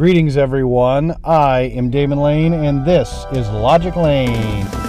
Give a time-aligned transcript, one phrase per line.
[0.00, 1.14] Greetings, everyone.
[1.24, 4.79] I am Damon Lane, and this is Logic Lane.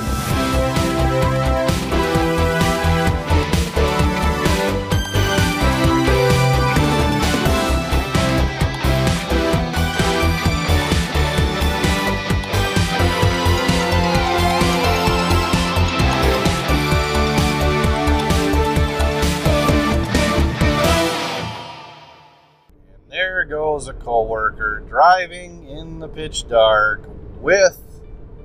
[25.02, 27.02] Driving in the pitch dark
[27.40, 27.82] with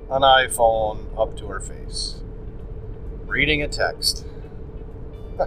[0.09, 2.23] an iPhone up to her face,
[3.27, 4.25] reading a text.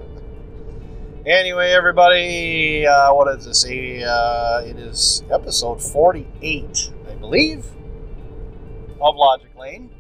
[1.27, 4.05] anyway, everybody, uh, what does this say?
[4.05, 7.66] Uh, it is episode 48, I believe,
[9.00, 9.91] of Logic Lane.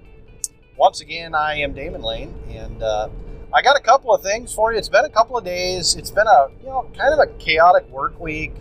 [0.76, 3.08] Once again, I am Damon Lane, and uh,
[3.52, 4.78] I got a couple of things for you.
[4.78, 5.96] It's been a couple of days.
[5.96, 8.52] It's been a you know kind of a chaotic work week.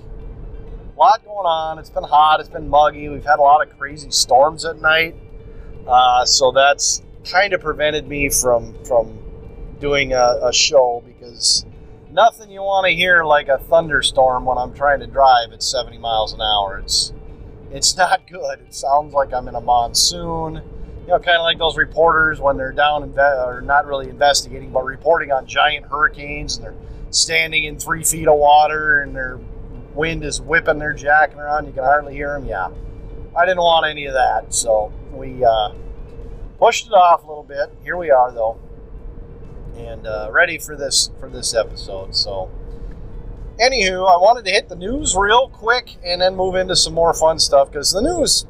[1.00, 1.80] Lot going on.
[1.80, 2.42] It's been hot.
[2.42, 3.08] It's been muggy.
[3.08, 5.16] We've had a lot of crazy storms at night,
[5.88, 9.18] uh, so that's kind of prevented me from from
[9.80, 11.66] doing a, a show because
[12.12, 16.00] nothing you want to hear like a thunderstorm when I'm trying to drive at 70
[16.00, 16.80] miles an hour.
[16.80, 17.14] It's
[17.72, 18.60] it's not good.
[18.60, 20.56] It sounds like I'm in a monsoon.
[20.56, 24.10] You know, kind of like those reporters when they're down and inve- or not really
[24.10, 26.76] investigating, but reporting on giant hurricanes, and they're
[27.10, 29.40] standing in three feet of water, and their
[30.00, 31.68] wind is whipping their jacket around.
[31.68, 32.48] You can hardly hear them.
[32.48, 32.70] Yeah,
[33.38, 35.74] I didn't want any of that, so we uh,
[36.58, 37.70] pushed it off a little bit.
[37.84, 38.58] Here we are, though,
[39.76, 42.16] and uh, ready for this for this episode.
[42.16, 42.50] So.
[43.60, 47.14] Anywho, I wanted to hit the news real quick and then move into some more
[47.14, 48.46] fun stuff because the news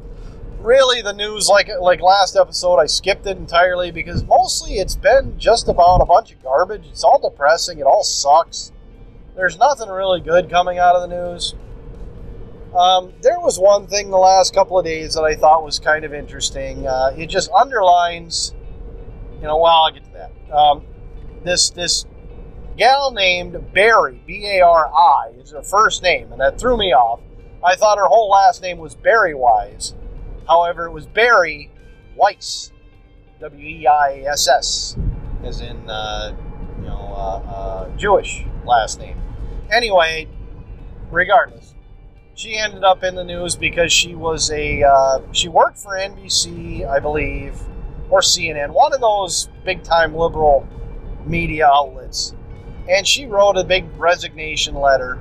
[0.60, 5.40] really the news like like last episode I skipped it entirely because mostly it's been
[5.40, 6.86] just about a bunch of garbage.
[6.92, 7.80] It's all depressing.
[7.80, 8.72] It all sucks.
[9.40, 11.56] There's nothing really good coming out of the news.
[12.76, 16.04] Um, there was one thing the last couple of days that I thought was kind
[16.04, 16.86] of interesting.
[16.86, 18.54] Uh, it just underlines,
[19.38, 19.56] you know.
[19.60, 20.54] Well, I'll get to that.
[20.54, 20.84] Um,
[21.46, 22.06] this this
[22.76, 26.92] gal named Bari B A R I is her first name, and that threw me
[26.92, 27.22] off.
[27.64, 29.96] I thought her whole last name was Barry Wise.
[30.50, 31.72] However, it was Bari
[32.18, 32.74] Weiss,
[33.40, 34.98] W E I S S,
[35.46, 36.36] as in uh,
[36.80, 39.19] you know uh, uh, Jewish last name.
[39.72, 40.28] Anyway,
[41.12, 41.76] regardless,
[42.36, 46.88] she ended up in the news because she was a uh, she worked for NBC,
[46.88, 47.60] I believe,
[48.10, 50.68] or CNN, one of those big time liberal
[51.26, 52.34] media outlets,
[52.90, 55.20] and she wrote a big resignation letter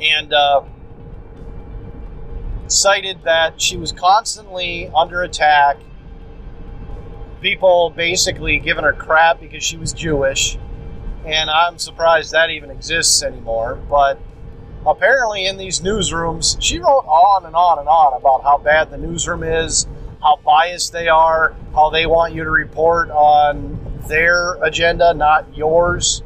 [0.00, 0.32] and.
[0.32, 0.62] Uh,
[2.68, 5.78] cited that she was constantly under attack.
[7.40, 10.58] People basically giving her crap because she was Jewish.
[11.26, 13.74] And I'm surprised that even exists anymore.
[13.90, 14.18] But
[14.86, 18.98] apparently, in these newsrooms, she wrote on and on and on about how bad the
[18.98, 19.86] newsroom is,
[20.22, 23.78] how biased they are, how they want you to report on
[24.08, 26.22] their agenda, not yours.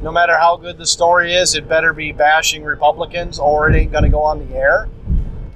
[0.00, 3.90] No matter how good the story is, it better be bashing Republicans or it ain't
[3.90, 4.88] going to go on the air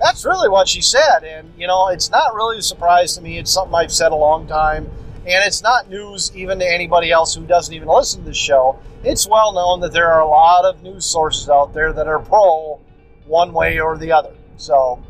[0.03, 1.23] that's really what she said.
[1.25, 3.39] And, you know, it's not really a surprise to me.
[3.39, 4.91] It's something I've said a long time.
[5.25, 8.79] And it's not news even to anybody else who doesn't even listen to the show.
[9.05, 12.19] It's well known that there are a lot of news sources out there that are
[12.19, 12.81] pro
[13.27, 14.33] one way or the other.
[14.57, 15.03] So,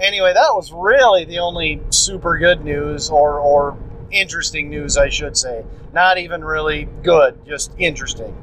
[0.00, 3.78] anyway, that was really the only super good news or, or
[4.10, 5.64] interesting news, I should say.
[5.92, 8.36] Not even really good, just interesting.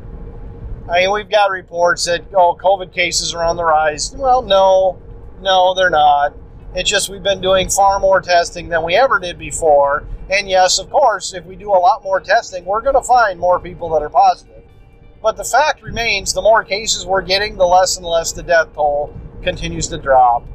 [0.89, 4.13] I mean, we've got reports that, oh, COVID cases are on the rise.
[4.15, 4.99] Well, no
[5.41, 6.33] no, they're not.
[6.75, 10.05] It's just we've been doing far more testing than we ever did before.
[10.29, 13.39] And yes, of course, if we do a lot more testing, we're going to find
[13.39, 14.63] more people that are positive.
[15.21, 18.73] But the fact remains the more cases we're getting, the less and less the death
[18.73, 20.45] toll continues to drop.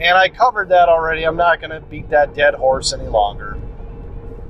[0.00, 1.24] And I covered that already.
[1.24, 3.58] I'm not going to beat that dead horse any longer.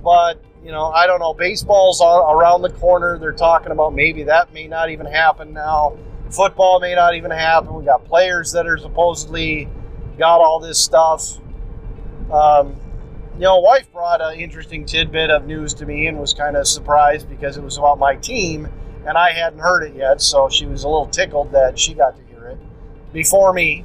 [0.05, 1.33] But, you know, I don't know.
[1.33, 3.19] Baseball's around the corner.
[3.19, 5.97] They're talking about maybe that may not even happen now
[6.31, 7.75] football may not even happen.
[7.75, 9.69] We got players that are supposedly
[10.19, 11.39] got all this stuff.
[12.31, 12.77] Um,
[13.35, 16.67] you know, wife brought an interesting tidbit of news to me and was kind of
[16.67, 18.69] surprised because it was about my team
[19.07, 22.17] and I hadn't heard it yet, so she was a little tickled that she got
[22.17, 22.59] to hear it
[23.13, 23.85] before me.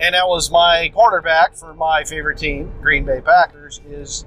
[0.00, 4.24] And that was my quarterback for my favorite team, Green Bay Packers, is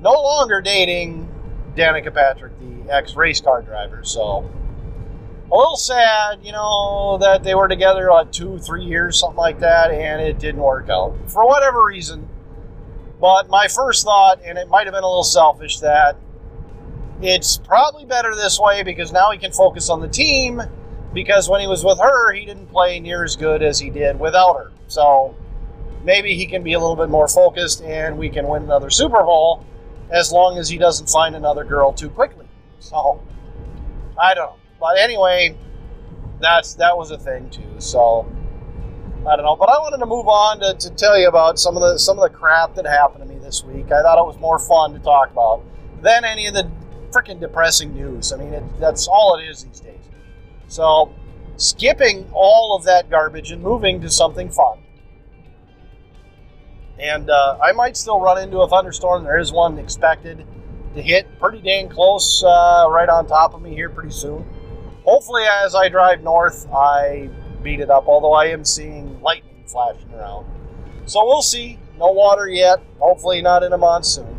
[0.00, 1.28] no longer dating
[1.74, 4.04] Danica Patrick, the ex race car driver.
[4.04, 4.48] So
[5.50, 9.58] a little sad, you know, that they were together like two, three years, something like
[9.60, 12.28] that, and it didn't work out for whatever reason.
[13.20, 16.16] But my first thought, and it might have been a little selfish, that
[17.20, 20.62] it's probably better this way because now he can focus on the team
[21.12, 24.18] because when he was with her, he didn't play near as good as he did
[24.18, 24.72] without her.
[24.86, 25.34] So
[26.04, 29.22] maybe he can be a little bit more focused and we can win another Super
[29.22, 29.66] Bowl
[30.10, 32.46] as long as he doesn't find another girl too quickly.
[32.78, 33.20] So
[34.18, 34.59] I don't know.
[34.80, 35.56] But anyway,
[36.40, 37.78] that's that was a thing too.
[37.78, 38.26] So
[39.26, 39.56] I don't know.
[39.56, 42.18] But I wanted to move on to, to tell you about some of the some
[42.18, 43.86] of the crap that happened to me this week.
[43.86, 45.62] I thought it was more fun to talk about
[46.02, 46.70] than any of the
[47.10, 48.32] freaking depressing news.
[48.32, 50.00] I mean, it, that's all it is these days.
[50.68, 51.12] So,
[51.56, 54.78] skipping all of that garbage and moving to something fun.
[56.98, 59.24] And uh, I might still run into a thunderstorm.
[59.24, 60.46] There is one expected
[60.94, 64.44] to hit pretty dang close uh, right on top of me here pretty soon.
[65.04, 67.30] Hopefully, as I drive north, I
[67.62, 70.46] beat it up, although I am seeing lightning flashing around.
[71.06, 71.78] So we'll see.
[71.98, 72.78] No water yet.
[72.98, 74.38] Hopefully, not in a monsoon.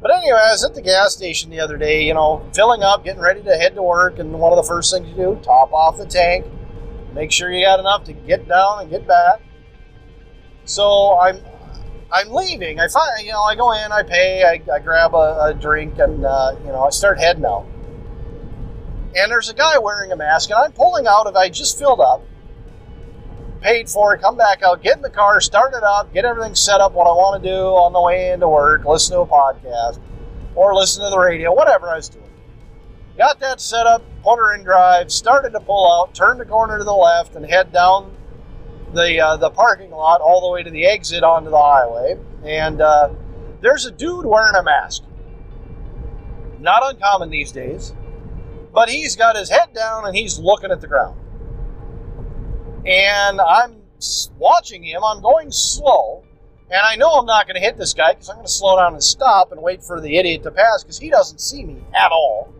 [0.00, 3.02] But anyway, I was at the gas station the other day, you know, filling up,
[3.02, 5.72] getting ready to head to work, and one of the first things you do, top
[5.72, 6.46] off the tank,
[7.14, 9.40] make sure you got enough to get down and get back.
[10.64, 11.40] So I'm
[12.12, 12.78] I'm leaving.
[12.78, 15.98] I find you know I go in, I pay, I, I grab a, a, drink,
[15.98, 17.66] and uh, you know I start heading out.
[19.16, 21.34] And there's a guy wearing a mask, and I'm pulling out of.
[21.36, 22.22] I just filled up,
[23.62, 26.54] paid for it, come back out, get in the car, start it up, get everything
[26.54, 29.26] set up what I want to do on the way into work, listen to a
[29.26, 30.00] podcast,
[30.54, 32.24] or listen to the radio, whatever I was doing.
[33.16, 36.76] Got that set up, put her in drive, started to pull out, turned the corner
[36.76, 38.14] to the left, and head down
[38.92, 42.18] the uh, the parking lot all the way to the exit onto the highway.
[42.44, 43.08] And uh,
[43.62, 45.04] there's a dude wearing a mask.
[46.60, 47.94] Not uncommon these days,
[48.76, 51.18] but he's got his head down and he's looking at the ground
[52.86, 53.82] and I'm
[54.38, 55.02] watching him.
[55.04, 56.22] I'm going slow,
[56.70, 58.76] and I know I'm not going to hit this guy because I'm going to slow
[58.76, 61.82] down and stop and wait for the idiot to pass because he doesn't see me
[61.94, 62.52] at all.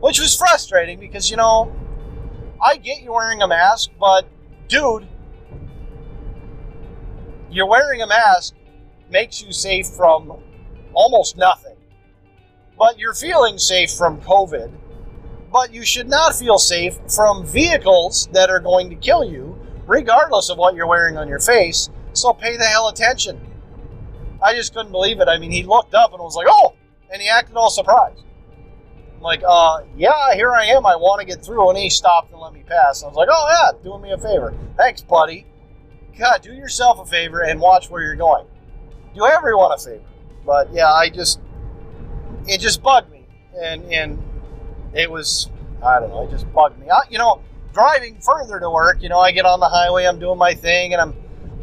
[0.00, 1.72] Which was frustrating because, you know,
[2.64, 4.26] I get you wearing a mask, but
[4.68, 5.06] dude,
[7.50, 8.54] you're wearing a mask
[9.10, 10.40] makes you safe from
[10.92, 11.76] almost nothing.
[12.76, 14.72] But you're feeling safe from COVID
[15.52, 20.50] but you should not feel safe from vehicles that are going to kill you, regardless
[20.50, 21.88] of what you're wearing on your face.
[22.12, 23.40] So pay the hell attention.
[24.42, 25.28] I just couldn't believe it.
[25.28, 26.74] I mean, he looked up and was like, oh,
[27.12, 28.22] and he acted all surprised.
[29.16, 30.86] I'm like, uh, yeah, here I am.
[30.86, 31.70] I want to get through.
[31.70, 33.02] And he stopped and let me pass.
[33.02, 34.54] I was like, oh, yeah, doing me a favor.
[34.76, 35.46] Thanks, buddy.
[36.16, 38.46] God, do yourself a favor and watch where you're going.
[39.14, 40.04] Do everyone a favor.
[40.46, 41.40] But yeah, I just,
[42.46, 43.26] it just bugged me.
[43.60, 44.22] And, and
[44.94, 45.50] it was
[45.82, 46.90] I don't know, it just bugged me.
[46.90, 47.40] I, you know,
[47.72, 50.92] driving further to work, you know, I get on the highway, I'm doing my thing,
[50.92, 51.14] and I'm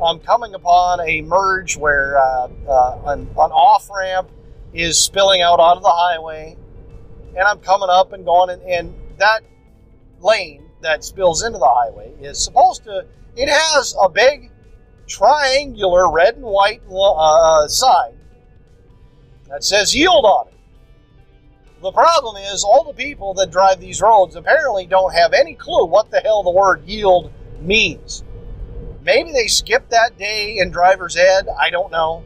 [0.04, 4.30] I'm coming upon a merge where uh, uh, an, an off ramp
[4.74, 6.57] is spilling out onto the highway,
[7.30, 9.42] and I'm coming up and going, and, and that
[10.19, 13.06] lane that spills into the highway is supposed to.
[13.38, 14.51] It has a big
[15.07, 18.18] triangular red and white uh, sign
[19.50, 20.55] that says yield on it.
[21.81, 25.86] The problem is, all the people that drive these roads apparently don't have any clue
[25.86, 28.24] what the hell the word yield means.
[29.04, 32.24] Maybe they skipped that day in driver's ed, I don't know.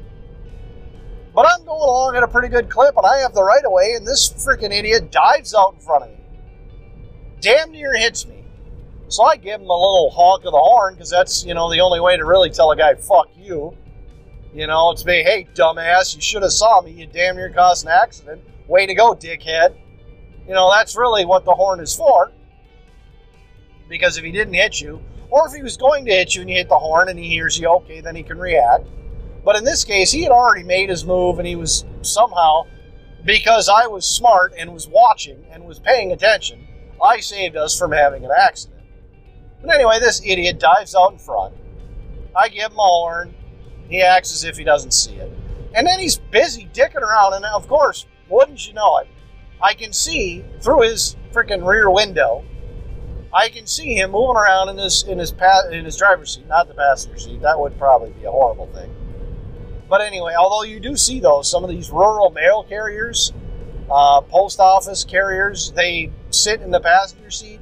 [1.34, 3.72] But I'm going along at a pretty good clip and I have the right of
[3.72, 6.16] way, and this freaking idiot dives out in front of me.
[7.42, 8.46] Damn near hits me.
[9.10, 11.82] So I give him a little honk of the horn because that's, you know, the
[11.82, 13.76] only way to really tell a guy, fuck you.
[14.54, 16.92] You know, it's me, hey, dumbass, you should have saw me.
[16.92, 18.42] You damn near caused an accident.
[18.70, 19.76] Way to go, dickhead.
[20.48, 22.32] You know, that's really what the horn is for.
[23.90, 26.50] Because if he didn't hit you, or if he was going to hit you and
[26.50, 28.86] you hit the horn and he hears you, okay, then he can react.
[29.44, 32.68] But in this case, he had already made his move and he was somehow,
[33.26, 36.68] because I was smart and was watching and was paying attention,
[37.04, 38.84] I saved us from having an accident.
[39.62, 41.56] But anyway, this idiot dives out in front.
[42.36, 43.34] I give him a horn.
[43.90, 45.32] He acts as if he doesn't see it.
[45.74, 47.34] And then he's busy dicking around.
[47.34, 49.08] And of course, wouldn't you know it?
[49.62, 52.44] I can see through his freaking rear window.
[53.34, 56.48] I can see him moving around in his in his pa- in his driver's seat,
[56.48, 57.42] not the passenger seat.
[57.42, 58.90] That would probably be a horrible thing.
[59.88, 63.34] But anyway, although you do see those, some of these rural mail carriers,
[63.90, 67.60] uh, post office carriers, they sit in the passenger seat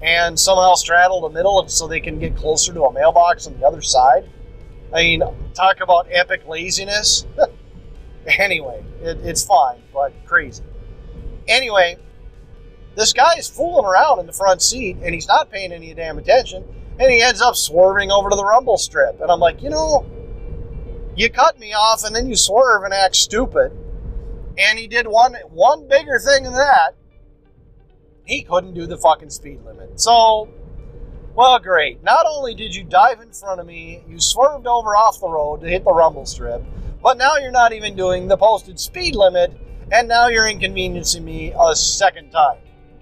[0.00, 3.66] and somehow straddle the middle so they can get closer to a mailbox on the
[3.66, 4.28] other side.
[4.92, 5.22] I mean,
[5.54, 7.26] talk about epic laziness.
[8.38, 10.64] Anyway, it, it's fine, but crazy.
[11.48, 11.96] Anyway,
[12.96, 16.18] this guy is fooling around in the front seat and he's not paying any damn
[16.18, 16.64] attention
[16.98, 19.20] and he ends up swerving over to the rumble strip.
[19.20, 20.06] And I'm like, you know,
[21.16, 23.72] you cut me off and then you swerve and act stupid.
[24.58, 26.94] And he did one one bigger thing than that.
[28.24, 30.00] he couldn't do the fucking speed limit.
[30.00, 30.48] So,
[31.34, 32.02] well, great.
[32.02, 35.60] Not only did you dive in front of me, you swerved over off the road
[35.60, 36.62] to hit the rumble strip,
[37.06, 39.52] but now you're not even doing the posted speed limit,
[39.92, 42.58] and now you're inconveniencing me a second time.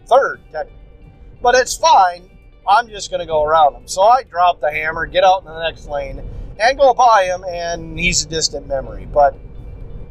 [0.06, 1.10] Third, technically.
[1.40, 2.28] But it's fine.
[2.68, 3.88] I'm just going to go around him.
[3.88, 6.22] So I drop the hammer, get out in the next lane,
[6.60, 9.08] and go by him, and he's a distant memory.
[9.10, 9.38] But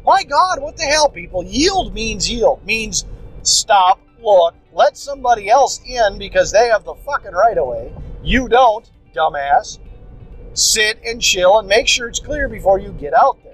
[0.04, 1.44] my God, what the hell, people?
[1.44, 3.04] Yield means yield, means
[3.42, 7.94] stop, look, let somebody else in because they have the fucking right of way.
[8.24, 9.78] You don't, dumbass.
[10.52, 13.53] Sit and chill and make sure it's clear before you get out there.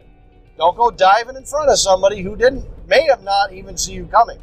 [0.61, 4.05] Don't go diving in front of somebody who didn't, may have not even see you
[4.05, 4.39] coming.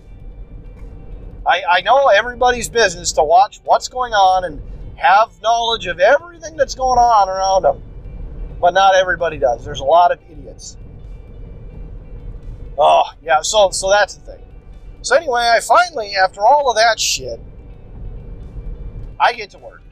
[1.46, 4.60] I, I know everybody's business to watch what's going on and
[4.96, 7.84] have knowledge of everything that's going on around them,
[8.60, 9.64] but not everybody does.
[9.64, 10.76] There's a lot of idiots.
[12.80, 14.44] Oh, yeah, so so that's the thing.
[15.04, 17.40] So anyway, I finally, after all of that shit,
[19.20, 19.84] I get to work.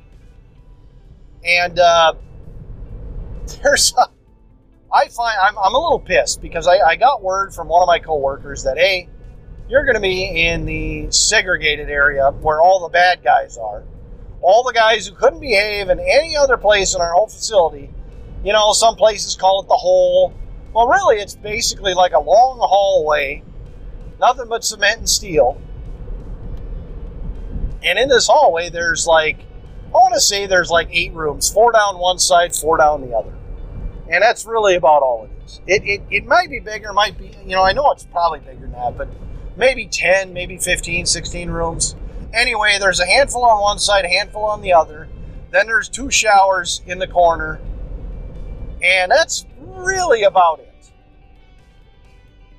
[1.46, 2.16] And uh,
[3.62, 4.10] there's a,
[4.96, 7.88] I find I'm, I'm a little pissed because I, I got word from one of
[7.88, 9.10] my coworkers that hey,
[9.68, 13.84] you're going to be in the segregated area where all the bad guys are.
[14.42, 17.90] All the guys who couldn't behave in any other place in our whole facility.
[18.46, 20.34] You know, some places call it the hole.
[20.74, 23.44] Well, really, it's basically like a long hallway,
[24.22, 25.60] nothing but cement and steel.
[27.84, 29.40] And in this hallway, there's like,
[29.88, 33.14] I want to say there's like eight rooms, four down one side, four down the
[33.14, 33.35] other.
[34.10, 35.62] And that's really about all it is.
[35.66, 38.62] It, it, it might be bigger, might be, you know, I know it's probably bigger
[38.62, 39.08] than that, but
[39.58, 41.96] maybe 10, maybe 15, 16 rooms.
[42.34, 45.08] Anyway, there's a handful on one side, a handful on the other.
[45.52, 47.60] Then there's two showers in the corner.
[48.84, 50.92] And that's really about it.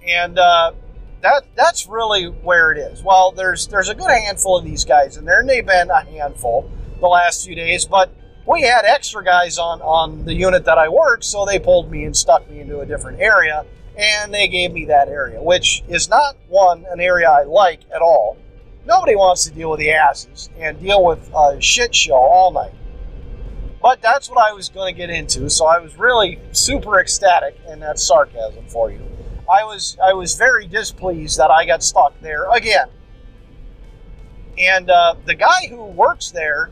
[0.07, 0.73] And uh,
[1.21, 3.03] that that's really where it is.
[3.03, 6.05] Well, there's there's a good handful of these guys in there, and they've been a
[6.05, 8.15] handful the last few days, but
[8.47, 12.05] we had extra guys on on the unit that I worked, so they pulled me
[12.05, 16.09] and stuck me into a different area and they gave me that area, which is
[16.09, 18.37] not one an area I like at all.
[18.85, 22.75] Nobody wants to deal with the asses and deal with a shit show all night.
[23.83, 27.57] But that's what I was going to get into, so I was really super ecstatic,
[27.69, 29.01] and that's sarcasm for you.
[29.53, 32.89] I was I was very displeased that I got stuck there again.
[34.59, 36.71] And uh, the guy who works there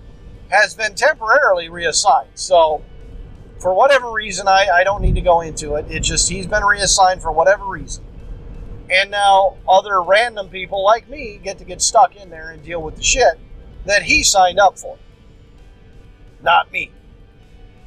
[0.54, 2.82] has been temporarily reassigned, so
[3.58, 5.86] for whatever reason, I, I don't need to go into it.
[5.88, 8.04] It's just he's been reassigned for whatever reason.
[8.90, 12.82] And now other random people like me get to get stuck in there and deal
[12.82, 13.38] with the shit
[13.86, 14.98] that he signed up for.
[16.42, 16.92] Not me.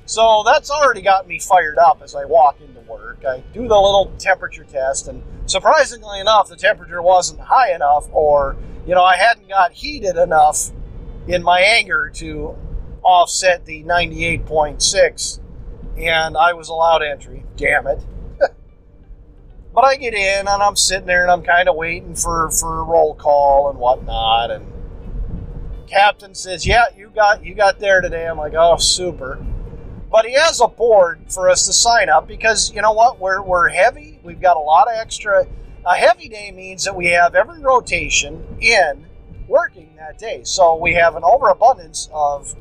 [0.06, 3.24] So that's already got me fired up as I walk into work.
[3.28, 8.56] I do the little temperature test, and surprisingly enough, the temperature wasn't high enough, or,
[8.88, 10.72] you know, I hadn't got heated enough
[11.28, 12.56] in my anger to
[13.04, 15.40] offset the 98.6
[15.98, 17.44] and I was allowed entry.
[17.56, 18.00] Damn it.
[19.74, 22.84] but I get in and I'm sitting there and I'm kind of waiting for, for
[22.84, 24.52] roll call and whatnot.
[24.52, 24.72] And
[25.88, 29.44] captain says, "Yeah, you got you got there today." I'm like, "Oh, super."
[30.10, 33.20] But he has a board for us to sign up because you know what?
[33.20, 34.20] We're we're heavy.
[34.24, 35.48] We've got a lot of extra.
[35.86, 39.07] A heavy day means that we have every rotation in
[39.48, 40.42] working that day.
[40.44, 42.56] So we have an overabundance of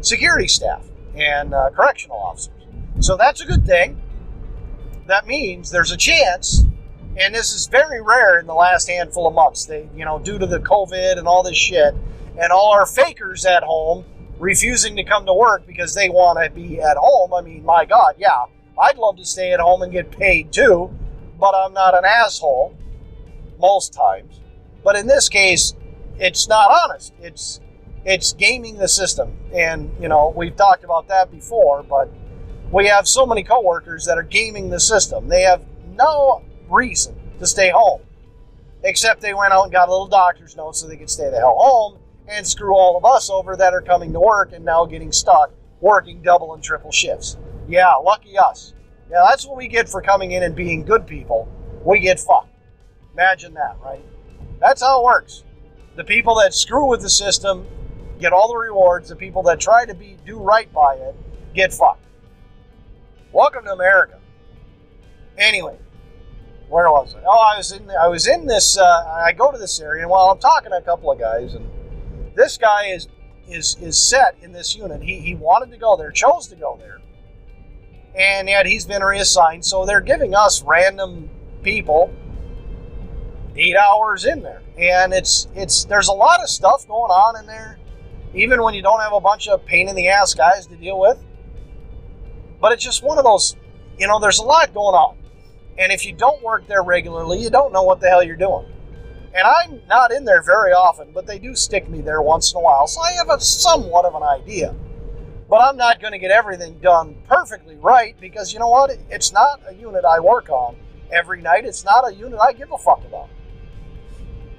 [0.00, 2.52] security staff and uh, correctional officers.
[3.00, 4.00] So that's a good thing.
[5.06, 6.64] That means there's a chance,
[7.16, 9.64] and this is very rare in the last handful of months.
[9.64, 11.94] They, you know, due to the COVID and all this shit,
[12.38, 14.04] and all our fakers at home
[14.38, 17.34] refusing to come to work because they want to be at home.
[17.34, 18.44] I mean, my God, yeah,
[18.80, 20.94] I'd love to stay at home and get paid too,
[21.38, 22.76] but I'm not an asshole
[23.58, 24.40] most times.
[24.84, 25.74] But in this case,
[26.18, 27.12] it's not honest.
[27.20, 27.60] It's
[28.04, 32.08] it's gaming the system, and you know we've talked about that before, but
[32.70, 35.28] we have so many coworkers that are gaming the system.
[35.28, 38.02] They have no reason to stay home,
[38.82, 41.38] except they went out and got a little doctor's note so they could stay the
[41.38, 41.98] hell home
[42.28, 45.50] and screw all of us over that are coming to work and now getting stuck
[45.80, 47.36] working double and triple shifts.
[47.68, 48.74] Yeah, lucky us.
[49.10, 51.48] Yeah, that's what we get for coming in and being good people.
[51.84, 52.52] We get fucked.
[53.14, 54.04] Imagine that, right?
[54.60, 55.44] That's how it works.
[55.96, 57.66] The people that screw with the system
[58.20, 59.08] get all the rewards.
[59.08, 61.14] The people that try to be do right by it
[61.54, 62.04] get fucked.
[63.32, 64.18] Welcome to America.
[65.36, 65.78] Anyway,
[66.68, 67.22] where was I?
[67.26, 67.90] Oh, I was in.
[67.90, 68.78] I was in this.
[68.78, 71.54] Uh, I go to this area, and while I'm talking to a couple of guys,
[71.54, 71.68] and
[72.34, 73.08] this guy is
[73.48, 75.02] is is set in this unit.
[75.02, 77.00] He he wanted to go there, chose to go there,
[78.14, 79.64] and yet he's been reassigned.
[79.64, 81.30] So they're giving us random
[81.62, 82.14] people
[83.56, 87.46] eight hours in there, and it's it's there's a lot of stuff going on in
[87.46, 87.78] there,
[88.34, 90.98] even when you don't have a bunch of pain in the ass guys to deal
[90.98, 91.18] with.
[92.60, 93.56] But it's just one of those,
[93.98, 95.16] you know, there's a lot going on,
[95.78, 98.66] and if you don't work there regularly, you don't know what the hell you're doing.
[99.34, 102.58] And I'm not in there very often, but they do stick me there once in
[102.58, 104.74] a while, so I have a somewhat of an idea.
[105.48, 108.96] But I'm not going to get everything done perfectly right because you know what?
[109.10, 110.76] It's not a unit I work on
[111.10, 111.64] every night.
[111.64, 113.30] It's not a unit I give a fuck about.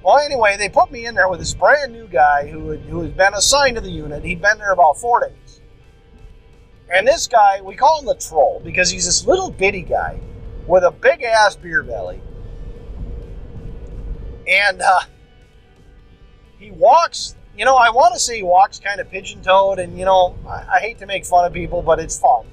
[0.02, 3.02] Well, anyway, they put me in there with this brand new guy who had, who
[3.02, 4.24] had been assigned to the unit.
[4.24, 5.60] He'd been there about four days.
[6.92, 10.18] And this guy, we call him the troll because he's this little bitty guy
[10.66, 12.20] with a big ass beer belly.
[14.48, 15.00] And uh,
[16.58, 19.98] he walks, you know, I want to say he walks kind of pigeon toed, and
[19.98, 22.46] you know, I, I hate to make fun of people, but it's fun.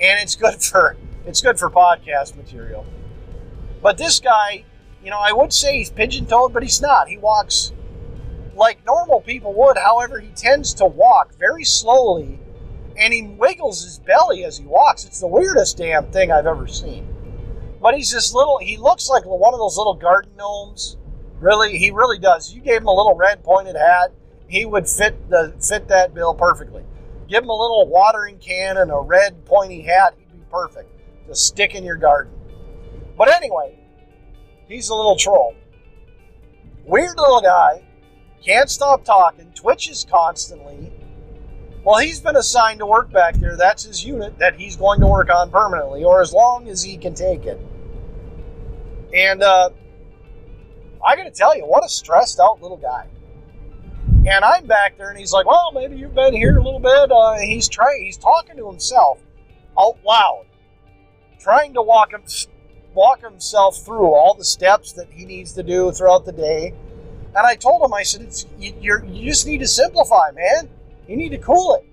[0.00, 2.86] And it's good for it's good for podcast material.
[3.82, 4.64] But this guy,
[5.08, 7.08] you know, I would say he's pigeon toed, but he's not.
[7.08, 7.72] He walks
[8.54, 9.78] like normal people would.
[9.78, 12.38] However, he tends to walk very slowly
[12.94, 15.06] and he wiggles his belly as he walks.
[15.06, 17.08] It's the weirdest damn thing I've ever seen.
[17.80, 20.98] But he's this little, he looks like one of those little garden gnomes.
[21.40, 22.52] Really, he really does.
[22.52, 24.12] You gave him a little red pointed hat,
[24.46, 26.84] he would fit the fit that bill perfectly.
[27.28, 30.90] Give him a little watering can and a red pointy hat, he'd be perfect
[31.28, 32.34] to stick in your garden.
[33.16, 33.77] But anyway,
[34.68, 35.54] he's a little troll.
[36.84, 37.82] Weird little guy,
[38.44, 40.92] can't stop talking, twitches constantly.
[41.84, 43.56] Well, he's been assigned to work back there.
[43.56, 46.96] That's his unit that he's going to work on permanently, or as long as he
[46.96, 47.60] can take it.
[49.14, 49.70] And uh,
[51.06, 53.06] I got to tell you, what a stressed out little guy.
[54.26, 57.10] And I'm back there, and he's like, "Well, maybe you've been here a little bit."
[57.10, 58.04] Uh, he's trying.
[58.04, 59.20] He's talking to himself
[59.78, 60.44] out loud
[61.38, 62.22] trying to walk him
[62.98, 66.74] walk himself through all the steps that he needs to do throughout the day.
[67.28, 70.68] And I told him, I said, it's, you, you just need to simplify, man.
[71.06, 71.86] You need to cool it.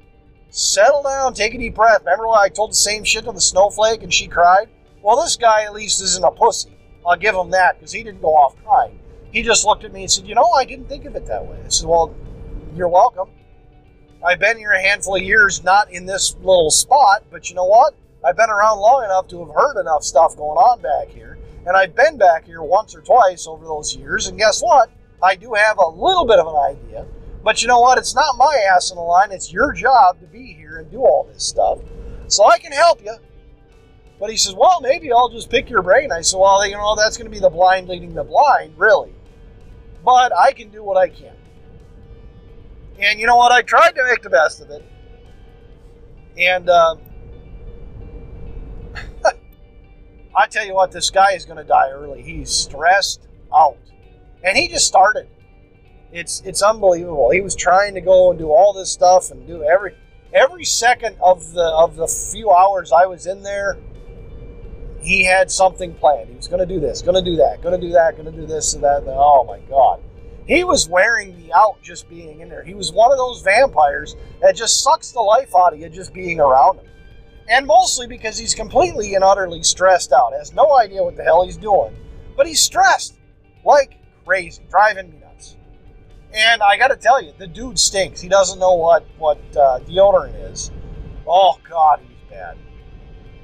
[0.50, 2.00] Settle down, take a deep breath.
[2.00, 4.67] Remember when I told the same shit to the snowflake and she cried?
[5.03, 6.75] Well, this guy at least isn't a pussy.
[7.05, 9.00] I'll give him that because he didn't go off crying.
[9.31, 11.46] He just looked at me and said, You know, I didn't think of it that
[11.46, 11.59] way.
[11.63, 12.15] I said, Well,
[12.75, 13.29] you're welcome.
[14.25, 17.65] I've been here a handful of years, not in this little spot, but you know
[17.65, 17.94] what?
[18.25, 21.38] I've been around long enough to have heard enough stuff going on back here.
[21.68, 24.27] And I've been back here once or twice over those years.
[24.27, 24.90] And guess what?
[25.22, 27.05] I do have a little bit of an idea.
[27.44, 28.00] But you know what?
[28.00, 29.31] It's not my ass in the line.
[29.31, 31.79] It's your job to be here and do all this stuff.
[32.27, 33.16] So I can help you.
[34.20, 36.11] But he says, well, maybe I'll just pick your brain.
[36.11, 39.14] I said, well, you know, that's going to be the blind leading the blind, really.
[40.03, 41.35] But I can do what I can.
[43.00, 43.51] And you know what?
[43.51, 44.83] I tried to make the best of it.
[46.38, 46.96] And uh,
[50.35, 52.21] I tell you what, this guy is going to die early.
[52.21, 53.77] He's stressed out,
[54.43, 55.27] and he just started.
[56.11, 57.29] It's it's unbelievable.
[57.31, 59.95] He was trying to go and do all this stuff and do every
[60.33, 63.77] every second of the of the few hours I was in there.
[65.01, 66.29] He had something planned.
[66.29, 68.31] He was going to do this, going to do that, going to do that, going
[68.31, 69.00] to do this and that.
[69.00, 70.01] And oh my god,
[70.48, 72.63] he was wearing me out just being in there.
[72.63, 76.13] He was one of those vampires that just sucks the life out of you just
[76.13, 76.85] being around him
[77.50, 80.34] and mostly because he's completely and utterly stressed out.
[80.34, 81.96] Has no idea what the hell he's doing,
[82.36, 83.16] but he's stressed
[83.64, 85.58] like crazy, driving me nuts.
[86.34, 88.22] And I got to tell you, the dude stinks.
[88.22, 90.72] He doesn't know what what uh, deodorant is.
[91.27, 92.58] Oh God, he's bad.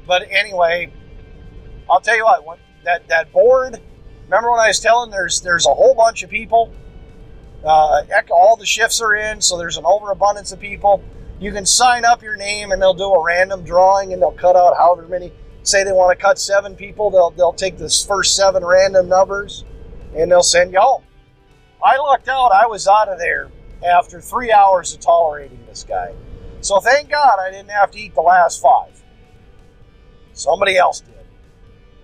[0.08, 0.92] But anyway,
[1.90, 2.46] I'll tell you what.
[2.46, 3.80] When, that that board.
[4.24, 6.74] Remember when I was telling there's there's a whole bunch of people.
[7.64, 11.04] Uh, all the shifts are in, so there's an overabundance of people
[11.41, 14.56] you can sign up your name and they'll do a random drawing and they'll cut
[14.56, 15.34] out however many.
[15.63, 19.65] Say they want to cut seven people, they'll, they'll take this first seven random numbers
[20.15, 21.04] and they'll send you home.
[21.84, 23.49] I lucked out, I was out of there
[23.84, 26.13] after three hours of tolerating this guy.
[26.62, 29.01] So thank God I didn't have to eat the last five.
[30.34, 31.10] Somebody else did.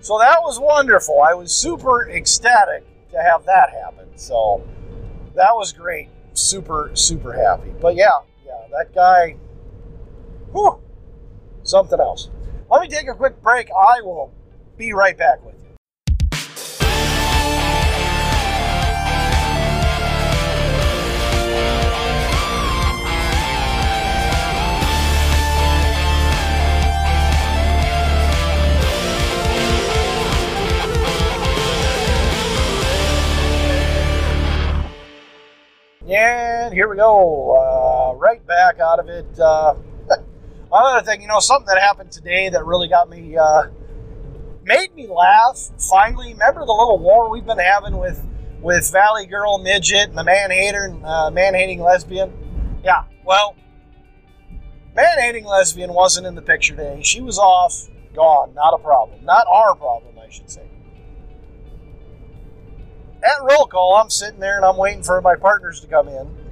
[0.01, 1.21] So that was wonderful.
[1.21, 4.07] I was super ecstatic to have that happen.
[4.15, 4.67] So
[5.35, 6.09] that was great.
[6.33, 7.71] Super, super happy.
[7.79, 8.19] But yeah,
[8.71, 9.37] that guy,
[10.51, 10.79] whew,
[11.63, 12.29] something else.
[12.69, 13.69] Let me take a quick break.
[13.71, 14.33] I will
[14.77, 15.67] be right back with you.
[36.09, 37.55] And here we go.
[37.55, 39.39] Uh, right back out of it.
[39.39, 39.75] Uh,
[40.71, 43.63] another thing, you know, something that happened today that really got me uh,
[44.63, 45.71] made me laugh.
[45.89, 48.23] Finally, remember the little war we've been having with
[48.61, 52.31] with Valley Girl Midget and the man hater and uh, man hating lesbian.
[52.83, 53.55] Yeah, well,
[54.95, 57.01] man hating lesbian wasn't in the picture today.
[57.03, 60.67] She was off, gone, not a problem, not our problem, I should say.
[63.23, 66.46] At roll call, I'm sitting there and I'm waiting for my partners to come in.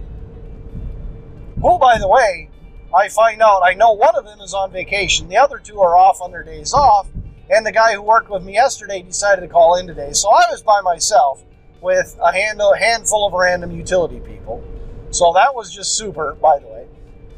[1.65, 2.51] Who, by the way,
[2.95, 5.97] I find out I know one of them is on vacation, the other two are
[5.97, 7.07] off on their days off,
[7.49, 10.13] and the guy who worked with me yesterday decided to call in today.
[10.13, 11.43] So I was by myself
[11.81, 14.63] with a handful of random utility people.
[15.09, 16.85] So that was just super, by the way.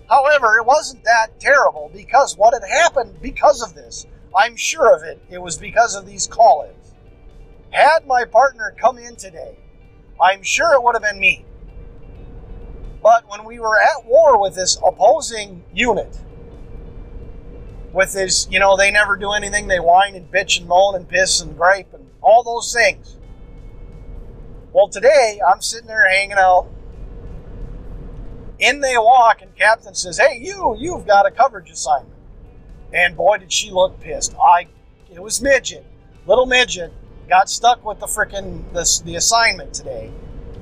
[0.10, 5.04] However, it wasn't that terrible because what had happened because of this, I'm sure of
[5.04, 6.96] it, it was because of these call ins.
[7.70, 9.58] Had my partner come in today,
[10.22, 11.46] I'm sure it would have been me.
[13.02, 16.20] But when we were at war with this opposing unit,
[17.94, 19.68] with this, you know, they never do anything.
[19.68, 23.18] They whine and bitch and moan and piss and gripe and all those things.
[24.74, 26.68] Well, today I'm sitting there hanging out.
[28.60, 32.16] In they walk, and Captain says, "Hey, you, you've got a coverage assignment."
[32.92, 34.36] And boy, did she look pissed.
[34.36, 34.68] I,
[35.12, 35.86] it was midget,
[36.26, 36.92] little midget,
[37.30, 40.12] got stuck with the frickin' the, the assignment today,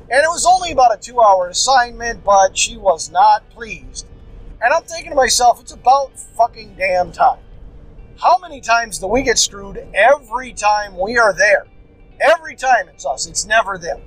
[0.10, 4.08] and it was only about a two-hour assignment, but she was not pleased.
[4.62, 7.40] And I'm thinking to myself, it's about fucking damn time.
[8.22, 11.68] How many times do we get screwed every time we are there?
[12.22, 13.28] Every time it's us.
[13.28, 14.02] It's never them.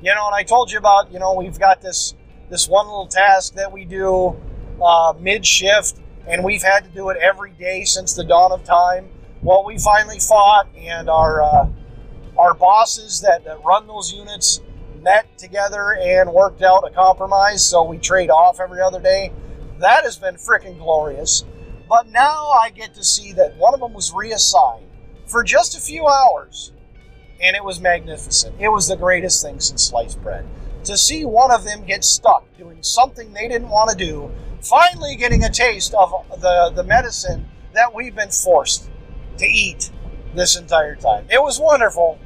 [0.00, 2.14] You know, and I told you about, you know, we've got this
[2.50, 4.36] this one little task that we do
[4.80, 8.64] uh, mid shift, and we've had to do it every day since the dawn of
[8.64, 9.08] time.
[9.42, 11.68] Well, we finally fought, and our uh,
[12.38, 14.60] our bosses that, that run those units
[15.02, 19.32] met together and worked out a compromise, so we trade off every other day.
[19.78, 21.44] That has been freaking glorious.
[21.88, 24.86] But now I get to see that one of them was reassigned
[25.26, 26.72] for just a few hours,
[27.40, 28.56] and it was magnificent.
[28.60, 30.46] It was the greatest thing since sliced bread.
[30.84, 34.30] To see one of them get stuck doing something they didn't want to do,
[34.62, 38.88] finally getting a taste of the, the medicine that we've been forced
[39.38, 39.90] to eat
[40.34, 41.26] this entire time.
[41.30, 42.18] It was wonderful.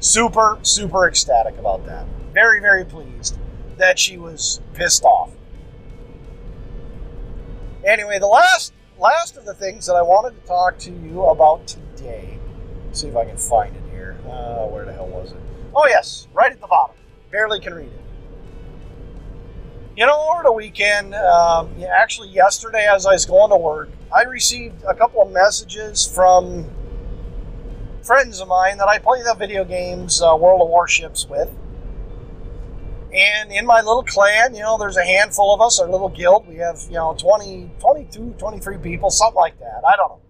[0.00, 2.06] Super, super ecstatic about that.
[2.32, 3.38] Very, very pleased
[3.78, 5.32] that she was pissed off.
[7.84, 11.66] Anyway, the last last of the things that I wanted to talk to you about
[11.66, 12.38] today.
[12.86, 14.16] Let's see if I can find it here.
[14.26, 15.38] Uh, where the hell was it?
[15.74, 16.96] Oh yes, right at the bottom.
[17.30, 18.00] Barely can read it.
[19.96, 24.24] You know, over the weekend, um, actually yesterday as I was going to work, I
[24.24, 26.66] received a couple of messages from
[28.06, 31.50] friends of mine that I play the video games uh, World of Warships with.
[33.12, 36.46] And in my little clan, you know, there's a handful of us, our little guild.
[36.46, 39.82] We have, you know, 20, 22, 23 people, something like that.
[39.88, 40.20] I don't know.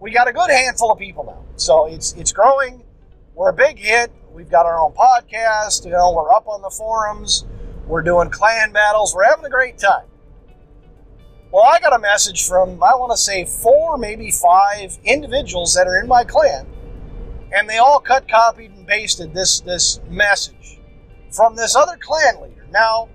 [0.00, 1.44] We got a good handful of people now.
[1.56, 2.82] So it's it's growing.
[3.34, 4.10] We're a big hit.
[4.32, 5.84] We've got our own podcast.
[5.84, 7.44] You know, we're up on the forums.
[7.86, 9.14] We're doing clan battles.
[9.14, 10.06] We're having a great time.
[11.52, 15.86] Well, I got a message from, I want to say, four, maybe five individuals that
[15.86, 16.66] are in my clan
[17.52, 20.78] and they all cut, copied, and pasted this this message
[21.30, 22.66] from this other clan leader.
[22.70, 23.08] Now,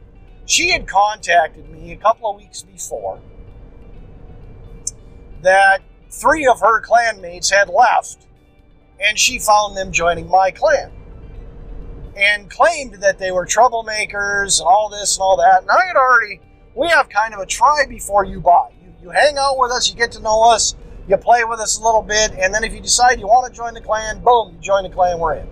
[0.46, 3.20] she had contacted me a couple of weeks before
[5.42, 8.26] that three of her clanmates had left,
[9.00, 10.92] and she found them joining my clan.
[12.16, 15.62] And claimed that they were troublemakers and all this and all that.
[15.62, 16.40] And I had already,
[16.74, 18.70] we have kind of a try before you buy.
[18.82, 20.76] You, you hang out with us, you get to know us,
[21.08, 23.56] you play with us a little bit, and then if you decide you want to
[23.56, 25.48] join the clan, boom, you join the clan we're in.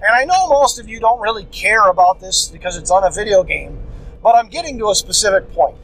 [0.00, 3.10] And I know most of you don't really care about this because it's on a
[3.10, 3.78] video game,
[4.22, 5.76] but I'm getting to a specific point.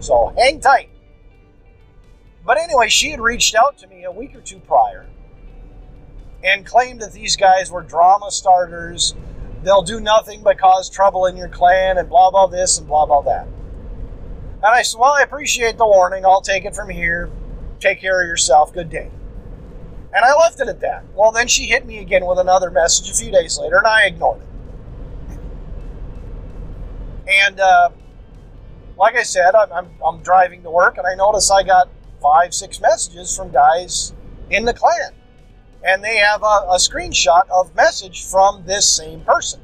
[0.00, 0.88] So hang tight.
[2.44, 5.06] But anyway, she had reached out to me a week or two prior
[6.42, 9.14] and claimed that these guys were drama starters.
[9.62, 13.06] They'll do nothing but cause trouble in your clan and blah, blah, this and blah,
[13.06, 13.46] blah, that.
[13.46, 16.24] And I said, Well, I appreciate the warning.
[16.24, 17.30] I'll take it from here.
[17.82, 18.72] Take care of yourself.
[18.72, 19.10] Good day.
[20.14, 21.04] And I left it at that.
[21.16, 24.06] Well, then she hit me again with another message a few days later, and I
[24.06, 25.38] ignored it.
[27.26, 27.90] And uh,
[28.96, 31.88] like I said, I'm, I'm, I'm driving to work, and I notice I got
[32.20, 34.14] five, six messages from guys
[34.48, 35.14] in the clan.
[35.82, 39.60] And they have a, a screenshot of message from this same person.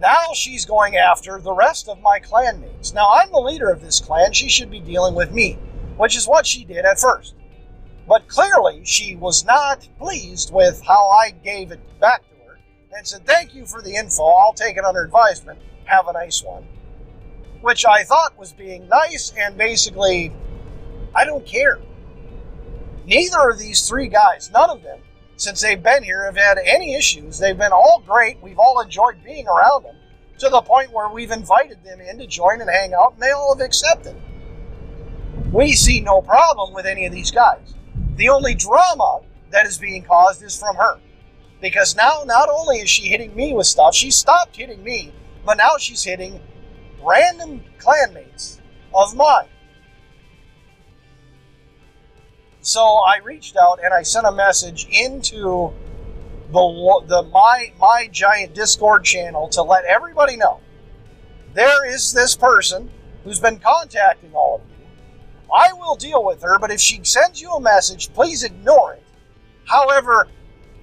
[0.00, 2.92] Now she's going after the rest of my clan mates.
[2.92, 4.32] Now I'm the leader of this clan.
[4.32, 5.56] She should be dealing with me
[5.98, 7.34] which is what she did at first.
[8.06, 12.58] But clearly, she was not pleased with how I gave it back to her
[12.96, 14.24] and said, Thank you for the info.
[14.24, 15.58] I'll take it under advisement.
[15.84, 16.64] Have a nice one.
[17.60, 20.32] Which I thought was being nice and basically,
[21.14, 21.78] I don't care.
[23.04, 25.00] Neither of these three guys, none of them,
[25.36, 27.38] since they've been here, have had any issues.
[27.38, 28.40] They've been all great.
[28.42, 29.96] We've all enjoyed being around them
[30.38, 33.32] to the point where we've invited them in to join and hang out, and they
[33.32, 34.14] all have accepted.
[35.52, 37.74] We see no problem with any of these guys.
[38.16, 41.00] The only drama that is being caused is from her.
[41.60, 45.12] Because now, not only is she hitting me with stuff, she stopped hitting me,
[45.44, 46.40] but now she's hitting
[47.02, 48.60] random clanmates
[48.94, 49.48] of mine.
[52.60, 55.72] So I reached out and I sent a message into
[56.52, 60.60] the, the my my giant Discord channel to let everybody know
[61.54, 62.90] there is this person
[63.24, 64.77] who's been contacting all of you.
[65.54, 69.04] I will deal with her, but if she sends you a message, please ignore it.
[69.64, 70.28] However,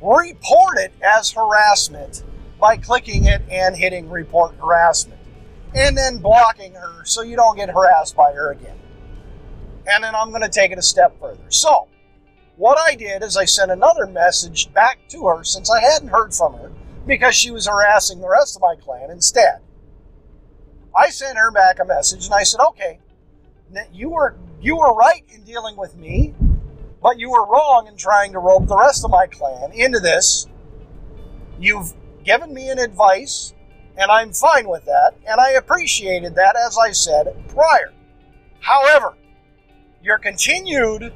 [0.01, 2.23] report it as harassment
[2.59, 5.19] by clicking it and hitting report harassment.
[5.73, 8.77] And then blocking her so you don't get harassed by her again.
[9.87, 11.43] And then I'm going to take it a step further.
[11.49, 11.87] So,
[12.55, 16.33] what I did is I sent another message back to her since I hadn't heard
[16.33, 16.71] from her
[17.05, 19.59] because she was harassing the rest of my clan instead.
[20.95, 22.99] I sent her back a message and I said, "Okay,
[23.91, 26.33] you were you were right in dealing with me,
[26.99, 30.47] but you were wrong in trying to rope the rest of my clan into this.
[31.59, 33.53] You've given me an advice,
[33.95, 37.93] and I'm fine with that, and I appreciated that as I said prior.
[38.59, 39.15] However,
[40.01, 41.13] your continued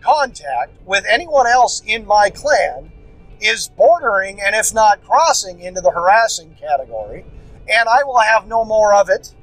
[0.00, 2.90] contact with anyone else in my clan
[3.38, 7.26] is bordering and if not crossing into the harassing category,
[7.68, 9.34] and I will have no more of it.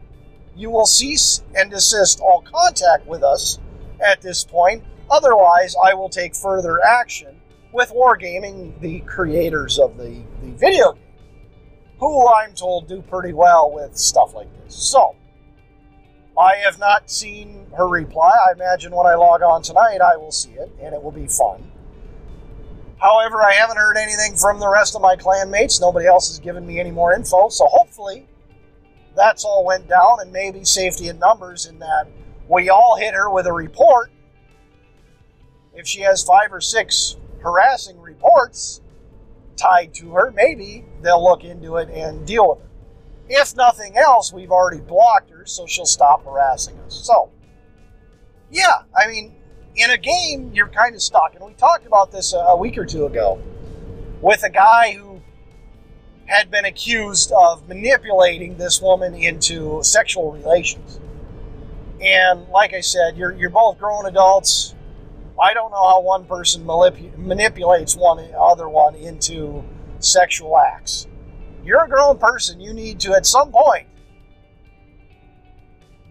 [0.59, 3.59] You will cease and desist all contact with us
[3.99, 7.41] at this point, Otherwise, I will take further action
[7.71, 11.03] with Wargaming, the creators of the, the video game,
[11.99, 14.75] who I'm told do pretty well with stuff like this.
[14.75, 15.15] So,
[16.37, 18.31] I have not seen her reply.
[18.47, 21.27] I imagine when I log on tonight, I will see it, and it will be
[21.27, 21.71] fun.
[22.99, 25.81] However, I haven't heard anything from the rest of my clan mates.
[25.81, 28.27] Nobody else has given me any more info, so hopefully
[29.19, 32.07] that's all went down, and maybe safety in numbers in that
[32.47, 34.11] we all hit her with a report
[35.79, 38.81] if she has five or six harassing reports
[39.55, 42.65] tied to her, maybe they'll look into it and deal with it.
[43.29, 46.99] If nothing else, we've already blocked her, so she'll stop harassing us.
[47.05, 47.29] So,
[48.51, 49.35] yeah, I mean,
[49.75, 51.35] in a game, you're kind of stuck.
[51.35, 53.41] And we talked about this a week or two ago
[54.21, 55.08] with a guy who
[56.29, 60.99] had been accused of manipulating this woman into sexual relations.
[61.99, 64.75] And like I said, you're, you're both grown adults.
[65.41, 69.63] I don't know how one person manip- manipulates one other one into
[69.97, 71.07] sexual acts.
[71.63, 72.61] You're a grown person.
[72.61, 73.87] You need to, at some point,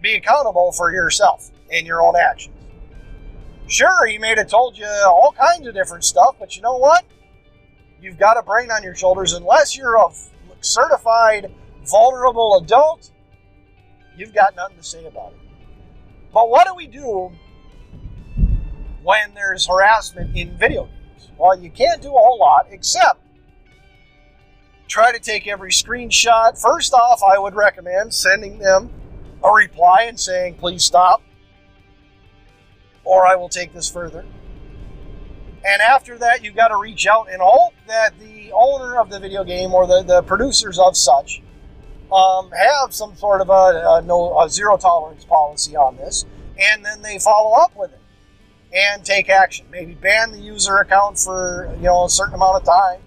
[0.01, 2.57] be accountable for yourself and your own actions.
[3.67, 7.05] Sure, he may have told you all kinds of different stuff, but you know what?
[8.01, 9.33] You've got a brain on your shoulders.
[9.33, 10.07] Unless you're a
[10.61, 11.53] certified
[11.85, 13.11] vulnerable adult,
[14.15, 15.39] you've got nothing to say about it.
[16.33, 17.31] But what do we do
[19.03, 21.31] when there's harassment in video games?
[21.37, 23.19] Well, you can't do a whole lot except
[24.87, 26.59] try to take every screenshot.
[26.59, 28.91] First off, I would recommend sending them
[29.43, 31.21] a reply and saying, please stop,
[33.03, 34.25] or I will take this further.
[35.65, 39.19] And after that, you've got to reach out and hope that the owner of the
[39.19, 41.41] video game or the, the producers of such
[42.11, 46.25] um, have some sort of a, a no a zero tolerance policy on this,
[46.57, 47.99] and then they follow up with it
[48.73, 49.65] and take action.
[49.71, 53.01] Maybe ban the user account for you know a certain amount of time,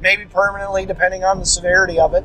[0.00, 2.24] maybe permanently, depending on the severity of it.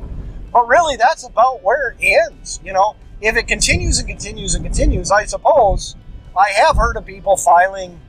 [0.53, 2.59] But really, that's about where it ends.
[2.63, 5.95] You know, if it continues and continues and continues, I suppose
[6.37, 7.99] I have heard of people filing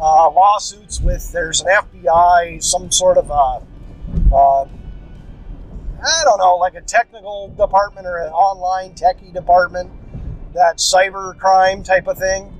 [0.00, 3.62] uh, lawsuits with there's an FBI, some sort of a,
[4.34, 4.64] uh,
[6.02, 9.90] I don't know, like a technical department or an online techie department,
[10.54, 12.56] that cyber crime type of thing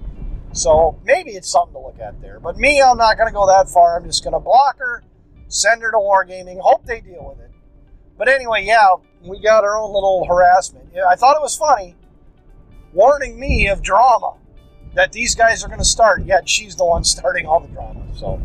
[0.52, 2.40] so maybe it's something to look at there.
[2.40, 3.96] But me, I'm not going to go that far.
[3.96, 5.02] I'm just going to block her,
[5.48, 7.50] send her to Wargaming, hope they deal with it.
[8.18, 10.88] But anyway, yeah, we got our own little harassment.
[11.08, 11.94] I thought it was funny,
[12.92, 14.34] warning me of drama
[14.94, 18.02] that these guys are going to start, yet she's the one starting all the drama.
[18.14, 18.40] So,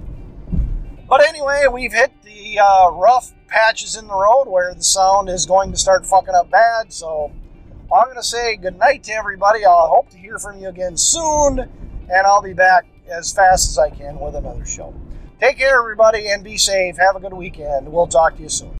[1.07, 5.45] but anyway, we've hit the uh, rough patches in the road where the sound is
[5.45, 6.91] going to start fucking up bad.
[6.91, 7.31] So
[7.93, 9.65] I'm going to say good night to everybody.
[9.65, 11.69] I hope to hear from you again soon
[12.09, 14.93] and I'll be back as fast as I can with another show.
[15.39, 16.97] Take care, everybody, and be safe.
[16.97, 17.91] Have a good weekend.
[17.91, 18.74] We'll talk to you soon.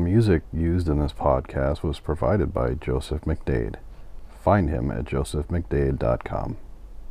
[0.00, 3.76] Music used in this podcast was provided by Joseph McDade.
[4.42, 6.56] Find him at josephmcdade.com.